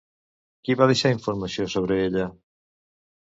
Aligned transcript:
Qui 0.67 0.75
va 0.79 0.87
deixar 0.91 1.11
informació 1.17 1.67
sobre 1.75 1.99
ella? 2.05 2.25